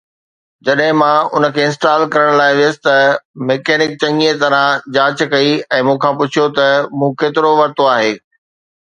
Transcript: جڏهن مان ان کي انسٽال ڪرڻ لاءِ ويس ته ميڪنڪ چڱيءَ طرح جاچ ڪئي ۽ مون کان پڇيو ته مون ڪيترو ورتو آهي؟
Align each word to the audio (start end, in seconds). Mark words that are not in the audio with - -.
جڏهن 0.67 0.91
مان 0.99 1.17
ان 1.35 1.43
کي 1.55 1.61
انسٽال 1.65 2.01
ڪرڻ 2.15 2.29
لاءِ 2.39 2.53
ويس 2.59 2.75
ته 2.85 2.95
ميڪنڪ 3.49 3.91
چڱيءَ 4.05 4.39
طرح 4.43 4.63
جاچ 4.95 5.19
ڪئي 5.35 5.53
۽ 5.81 5.85
مون 5.89 5.97
کان 6.07 6.13
پڇيو 6.23 6.45
ته 6.57 6.67
مون 6.99 7.11
ڪيترو 7.21 7.51
ورتو 7.61 7.83
آهي؟ 7.95 8.11